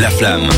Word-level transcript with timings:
La 0.00 0.08
flamme. 0.08 0.48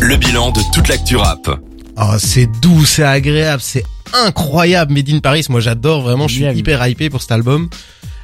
Le 0.00 0.16
bilan 0.16 0.50
de 0.50 0.60
toute 0.74 0.88
l'actu 0.88 1.14
rap. 1.14 1.48
Oh, 1.96 2.14
c'est 2.18 2.46
doux, 2.60 2.84
c'est 2.84 3.04
agréable, 3.04 3.62
c'est 3.62 3.84
incroyable. 4.12 4.92
Made 4.92 5.10
in 5.10 5.20
Paris, 5.20 5.46
moi 5.48 5.60
j'adore 5.60 6.02
vraiment, 6.02 6.26
je 6.26 6.34
suis 6.34 6.44
hyper 6.58 6.84
hypé 6.84 7.08
pour 7.08 7.22
cet 7.22 7.30
album. 7.30 7.68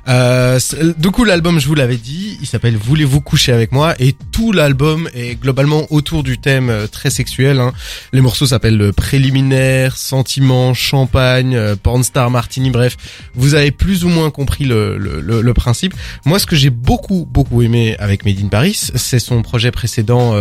Euh, 0.09 0.59
du 0.97 1.11
coup, 1.11 1.25
l'album, 1.25 1.59
je 1.61 1.67
vous 1.67 1.75
l'avais 1.75 1.97
dit, 1.97 2.39
il 2.41 2.47
s'appelle 2.47 2.77
Voulez-vous 2.77 3.21
coucher 3.21 3.53
avec 3.53 3.73
moi? 3.73 3.95
Et 3.99 4.15
tout 4.33 4.53
l'album 4.53 5.09
est 5.15 5.35
globalement 5.41 5.87
autour 5.91 6.23
du 6.23 6.39
thème 6.39 6.71
euh, 6.71 6.87
très 6.87 7.11
sexuel. 7.11 7.61
hein. 7.61 7.73
Les 8.13 8.21
morceaux 8.21 8.47
s'appellent 8.47 8.81
euh, 8.81 8.93
Préliminaire, 8.93 9.97
Sentiment, 9.97 10.73
Champagne, 10.75 11.59
Pornstar, 11.83 12.31
Martini, 12.31 12.71
bref, 12.71 12.97
vous 13.35 13.55
avez 13.55 13.71
plus 13.71 14.05
ou 14.05 14.09
moins 14.09 14.31
compris 14.31 14.65
le, 14.65 14.97
le, 14.97 15.21
le- 15.21 15.55
principe. 15.55 15.95
Moi, 16.25 16.39
ce 16.39 16.47
que 16.47 16.57
j'ai 16.57 16.71
beaucoup 16.71 17.27
beaucoup 17.31 17.63
aimé 17.63 17.97
avec 17.99 18.25
Made 18.25 18.39
in 18.43 18.49
Paris, 18.49 18.79
c'est 18.95 19.19
son 19.19 19.43
projet 19.43 19.71
précédent, 19.73 20.33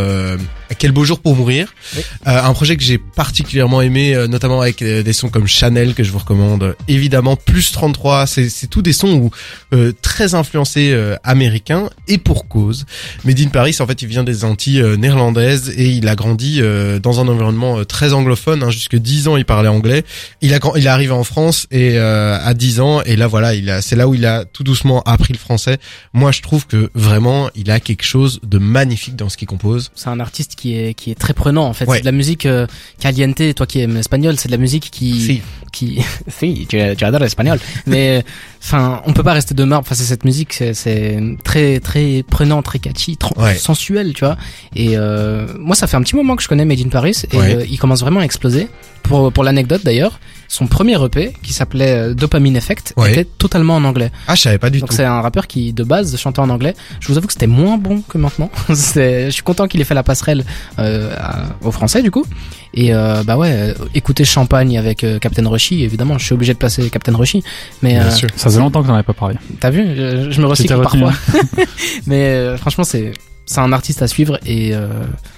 Quel 0.77 0.91
beau 0.91 1.03
jour 1.03 1.19
pour 1.19 1.35
mourir. 1.35 1.73
Oui. 1.95 2.01
Euh, 2.27 2.41
un 2.43 2.53
projet 2.53 2.77
que 2.77 2.83
j'ai 2.83 2.97
particulièrement 2.97 3.81
aimé, 3.81 4.15
euh, 4.15 4.27
notamment 4.27 4.61
avec 4.61 4.81
euh, 4.81 5.03
des 5.03 5.13
sons 5.13 5.29
comme 5.29 5.47
Chanel 5.47 5.93
que 5.93 6.03
je 6.03 6.11
vous 6.11 6.19
recommande. 6.19 6.75
Évidemment, 6.87 7.35
plus 7.35 7.71
33, 7.71 8.27
c'est 8.27 8.49
c'est 8.49 8.67
tous 8.67 8.81
des 8.81 8.93
sons 8.93 9.13
où 9.13 9.31
euh, 9.73 9.91
très 10.01 10.35
influencés 10.35 10.91
euh, 10.91 11.15
américains 11.23 11.89
et 12.07 12.17
pour 12.17 12.47
cause. 12.47 12.85
Made 13.23 13.39
in 13.39 13.47
Paris, 13.47 13.75
en 13.79 13.87
fait, 13.87 14.01
il 14.01 14.07
vient 14.07 14.23
des 14.23 14.43
Antilles 14.43 14.83
néerlandaises 14.97 15.69
et 15.75 15.89
il 15.89 16.07
a 16.07 16.15
grandi 16.15 16.59
euh, 16.61 16.99
dans 16.99 17.19
un 17.19 17.27
environnement 17.27 17.83
très 17.85 18.13
anglophone. 18.13 18.63
Hein, 18.63 18.69
jusque 18.69 18.95
10 18.95 19.27
ans, 19.27 19.37
il 19.37 19.45
parlait 19.45 19.69
anglais. 19.69 20.03
Il 20.41 20.53
a 20.53 20.59
il 20.75 20.85
est 20.85 20.89
arrivé 20.89 21.11
en 21.11 21.23
France 21.23 21.67
et 21.71 21.97
euh, 21.97 22.37
à 22.43 22.53
10 22.53 22.79
ans 22.79 23.01
et 23.03 23.15
là 23.15 23.27
voilà, 23.27 23.53
il 23.53 23.69
a 23.69 23.81
c'est 23.81 23.95
là 23.95 24.07
où 24.07 24.13
il 24.15 24.25
a 24.25 24.45
tout 24.45 24.63
doucement 24.63 25.01
appris 25.03 25.33
le 25.33 25.39
français. 25.39 25.77
Moi, 26.13 26.31
je 26.31 26.41
trouve 26.41 26.67
que 26.67 26.89
vraiment, 26.93 27.49
il 27.55 27.71
a 27.71 27.79
quelque 27.79 28.03
chose 28.03 28.39
de 28.43 28.57
magnifique 28.57 29.15
dans 29.15 29.29
ce 29.29 29.37
qu'il 29.37 29.47
compose. 29.47 29.91
C'est 29.95 30.09
un 30.09 30.19
artiste 30.19 30.55
qui 30.57 30.77
est 30.77 30.93
qui 30.93 31.11
est 31.11 31.15
très 31.15 31.33
prenant 31.33 31.65
en 31.65 31.73
fait. 31.73 31.85
Ouais. 31.85 31.97
C'est 31.97 32.01
de 32.01 32.05
la 32.07 32.11
musique 32.11 32.45
euh, 32.45 32.67
caliente. 32.99 33.41
Toi 33.55 33.65
qui 33.65 33.79
aimes 33.79 33.95
l'espagnol, 33.95 34.37
c'est 34.37 34.49
de 34.49 34.53
la 34.53 34.57
musique 34.57 34.89
qui 34.91 35.21
Si. 35.21 35.41
Qui 35.77 36.01
si 36.27 36.65
tu, 36.67 36.77
tu 36.97 37.03
adores 37.05 37.21
l'espagnol. 37.21 37.59
Mais 37.85 38.23
enfin, 38.63 39.01
on 39.05 39.13
peut 39.13 39.23
pas 39.23 39.33
rester 39.33 39.53
de 39.53 39.63
marbre 39.63 39.87
face 39.87 40.01
à 40.01 40.03
cette 40.03 40.25
musique. 40.25 40.63
C'est 40.73 41.19
très 41.43 41.79
très 41.79 42.23
prenant, 42.29 42.61
très 42.61 42.79
catchy, 42.79 43.17
Ouais. 43.37 43.55
sensuel, 43.55 44.13
tu 44.13 44.25
vois. 44.25 44.37
Et 44.75 44.97
euh, 44.97 45.47
moi, 45.59 45.75
ça 45.75 45.87
fait 45.87 45.97
un 45.97 46.01
petit 46.01 46.15
moment 46.15 46.35
que 46.35 46.43
je 46.43 46.47
connais 46.47 46.65
Made 46.65 46.79
in 46.85 46.89
Paris 46.89 47.15
et 47.31 47.37
Ouais. 47.37 47.55
euh, 47.55 47.65
il 47.69 47.77
commence 47.77 48.01
vraiment 48.01 48.19
à 48.21 48.23
exploser. 48.23 48.67
Pour 49.03 49.31
pour 49.31 49.43
l'anecdote 49.45 49.81
d'ailleurs, 49.85 50.19
son 50.49 50.67
premier 50.67 51.01
EP 51.05 51.31
qui 51.41 51.53
s'appelait 51.53 52.09
euh, 52.09 52.13
Dopamine 52.13 52.57
Effect 52.57 52.93
Ouais. 52.97 53.11
était 53.11 53.23
totalement 53.25 53.75
en 53.77 53.83
anglais. 53.85 54.11
Ah, 54.27 54.35
je 54.35 54.41
savais 54.41 54.57
pas 54.57 54.69
du 54.69 54.79
Donc 54.79 54.89
tout. 54.89 54.95
c'est 54.95 55.05
un 55.05 55.21
rappeur 55.21 55.47
qui 55.47 55.71
de 55.71 55.83
base 55.85 56.17
chantait 56.17 56.39
en 56.41 56.49
anglais. 56.49 56.73
Je 56.99 57.07
vous 57.07 57.17
avoue 57.17 57.27
que 57.27 57.33
c'était 57.33 57.47
moins 57.47 57.77
bon 57.77 58.01
que 58.01 58.17
maintenant. 58.17 58.49
Je 58.69 59.29
suis 59.29 59.43
content 59.43 59.67
qu'il 59.67 59.79
ait 59.79 59.85
fait 59.85 59.93
la 59.95 60.03
passerelle 60.03 60.43
euh, 60.79 61.13
à- 61.17 61.45
au 61.61 61.71
français 61.71 62.01
du 62.01 62.11
coup. 62.11 62.25
Et 62.73 62.91
bah 63.25 63.37
ouais, 63.37 63.73
écouter 63.95 64.23
Champagne 64.25 64.77
avec 64.77 65.03
Captain 65.21 65.45
Évidemment, 65.75 66.17
je 66.17 66.25
suis 66.25 66.33
obligé 66.33 66.53
de 66.53 66.59
passer 66.59 66.89
Captain 66.89 67.15
Rushy. 67.15 67.43
Mais 67.81 67.93
Bien 67.93 68.05
euh, 68.05 68.11
sûr. 68.11 68.29
Ça 68.35 68.45
faisait 68.45 68.59
longtemps 68.59 68.81
que 68.81 68.87
t'en 68.87 68.93
avais 68.93 69.03
pas 69.03 69.13
parlé. 69.13 69.35
t'as 69.59 69.69
vu, 69.69 69.85
je, 69.95 70.31
je 70.31 70.41
me 70.41 70.47
recycle 70.47 70.81
parfois. 70.81 71.13
Mais 72.07 72.25
euh, 72.25 72.57
franchement, 72.57 72.83
c'est 72.83 73.13
c'est 73.47 73.61
un 73.61 73.71
artiste 73.71 74.01
à 74.01 74.07
suivre 74.07 74.37
et 74.45 74.75
euh, 74.75 74.89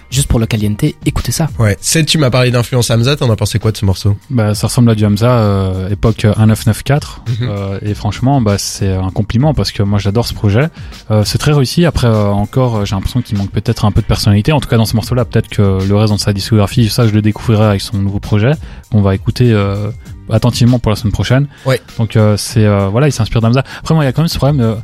juste 0.09 0.27
pour 0.27 0.39
le 0.39 0.47
caliente, 0.47 0.83
écoutez 1.05 1.31
ça. 1.31 1.47
Ouais. 1.59 1.77
C'est 1.79 2.03
tu 2.03 2.17
m'as 2.17 2.31
parlé 2.31 2.49
d'influence 2.49 2.89
Hamza, 2.89 3.15
t'en 3.15 3.29
as 3.29 3.35
pensé 3.35 3.59
quoi 3.59 3.71
de 3.71 3.77
ce 3.77 3.85
morceau? 3.85 4.17
Bah, 4.31 4.55
ça 4.55 4.67
ressemble 4.67 4.89
à 4.89 4.95
du 4.95 5.05
Hamza, 5.05 5.29
euh, 5.29 5.89
époque 5.89 6.23
1994. 6.23 7.21
Mhm. 7.27 7.47
Euh, 7.47 7.79
et 7.83 7.93
franchement, 7.93 8.41
bah, 8.41 8.57
c'est 8.57 8.91
un 8.91 9.11
compliment 9.11 9.53
parce 9.53 9.71
que 9.71 9.83
moi 9.83 9.99
j'adore 9.99 10.25
ce 10.25 10.33
projet. 10.33 10.69
Euh, 11.11 11.23
c'est 11.23 11.37
très 11.37 11.53
réussi. 11.53 11.85
Après, 11.85 12.07
euh, 12.07 12.29
encore, 12.29 12.83
j'ai 12.85 12.95
l'impression 12.95 13.21
qu'il 13.21 13.37
manque 13.37 13.51
peut-être 13.51 13.85
un 13.85 13.91
peu 13.91 14.01
de 14.01 14.07
personnalité. 14.07 14.51
En 14.51 14.59
tout 14.59 14.67
cas, 14.67 14.77
dans 14.77 14.85
ce 14.85 14.95
morceau-là, 14.95 15.23
peut-être 15.25 15.47
que 15.47 15.87
le 15.87 15.95
reste 15.95 16.11
dans 16.11 16.17
sa 16.17 16.33
discographie, 16.33 16.89
ça, 16.89 17.07
je 17.07 17.13
le 17.13 17.21
découvrirai 17.21 17.65
avec 17.65 17.81
son 17.81 17.97
nouveau 17.97 18.19
projet. 18.19 18.53
qu'on 18.91 19.01
va 19.01 19.13
écouter 19.13 19.51
euh, 19.51 19.91
attentivement 20.29 20.79
pour 20.79 20.89
la 20.89 20.95
semaine 20.95 21.11
prochaine. 21.11 21.47
Ouais. 21.65 21.81
Donc, 21.97 22.15
euh, 22.15 22.37
c'est 22.37 22.65
euh, 22.65 22.87
voilà, 22.87 23.07
il 23.07 23.11
s'inspire 23.11 23.41
d'Hamza. 23.41 23.63
Après, 23.79 23.93
moi, 23.93 24.03
il 24.03 24.07
y 24.07 24.09
a 24.09 24.13
quand 24.13 24.21
même 24.21 24.29
ce 24.29 24.37
problème. 24.37 24.77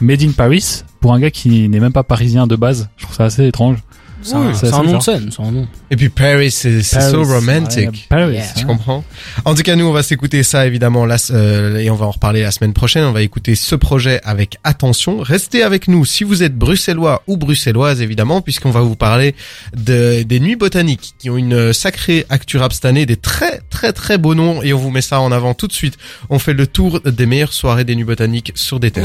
Made 0.00 0.22
in 0.22 0.32
Paris 0.32 0.82
pour 1.00 1.12
un 1.12 1.20
gars 1.20 1.30
qui 1.30 1.68
n'est 1.68 1.80
même 1.80 1.92
pas 1.92 2.02
parisien 2.02 2.46
de 2.46 2.56
base. 2.56 2.88
Je 2.96 3.04
trouve 3.04 3.16
ça 3.16 3.24
assez 3.24 3.46
étrange. 3.46 3.78
C'est 4.22 4.34
un, 4.34 4.54
c'est 4.54 4.66
c'est 4.66 4.72
un 4.74 4.78
assez 4.80 4.86
nom 4.92 4.98
de 4.98 5.02
scène, 5.02 5.30
c'est 5.34 5.42
un 5.42 5.50
nom. 5.50 5.68
Et 5.90 5.96
puis 5.96 6.08
Paris, 6.08 6.50
c'est 6.50 6.82
c'est 6.82 7.10
so 7.10 7.22
romantic. 7.24 7.88
ouais, 7.88 7.92
Paris, 8.08 8.32
Yeah. 8.32 8.46
Tu 8.56 8.64
comprends 8.64 9.04
En 9.44 9.54
tout 9.54 9.62
cas, 9.62 9.76
nous, 9.76 9.84
on 9.84 9.92
va 9.92 10.02
s'écouter 10.02 10.42
ça 10.42 10.66
évidemment 10.66 11.04
là, 11.06 11.16
euh, 11.30 11.76
et 11.78 11.90
on 11.90 11.96
va 11.96 12.06
en 12.06 12.12
reparler 12.12 12.42
la 12.42 12.50
semaine 12.50 12.72
prochaine. 12.72 13.04
On 13.04 13.12
va 13.12 13.22
écouter 13.22 13.54
ce 13.54 13.74
projet 13.74 14.20
avec 14.24 14.56
attention. 14.64 15.18
Restez 15.18 15.62
avec 15.62 15.88
nous 15.88 16.04
si 16.04 16.24
vous 16.24 16.42
êtes 16.42 16.56
bruxellois 16.56 17.22
ou 17.26 17.36
bruxelloise 17.36 18.00
évidemment, 18.00 18.40
puisqu'on 18.40 18.70
va 18.70 18.80
vous 18.80 18.96
parler 18.96 19.34
de, 19.76 20.22
des 20.22 20.40
nuits 20.40 20.56
botaniques 20.56 21.14
qui 21.18 21.28
ont 21.30 21.36
une 21.36 21.72
sacrée 21.72 22.24
actu 22.30 22.56
rap 22.58 22.72
cette 22.72 22.84
année, 22.84 23.04
des 23.06 23.16
très 23.16 23.60
très 23.70 23.92
très 23.92 24.18
beaux 24.18 24.34
noms, 24.34 24.62
et 24.62 24.72
on 24.72 24.78
vous 24.78 24.90
met 24.90 25.02
ça 25.02 25.20
en 25.20 25.32
avant 25.32 25.54
tout 25.54 25.66
de 25.66 25.72
suite. 25.72 25.98
On 26.30 26.38
fait 26.38 26.54
le 26.54 26.66
tour 26.66 27.00
des 27.00 27.26
meilleures 27.26 27.52
soirées 27.52 27.84
des 27.84 27.94
nuits 27.96 28.04
botaniques 28.04 28.52
sur 28.54 28.80
des 28.80 28.90
thèmes. 28.90 29.04